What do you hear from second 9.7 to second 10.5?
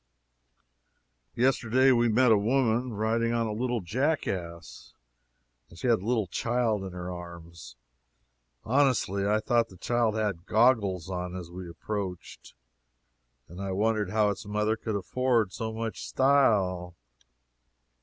child had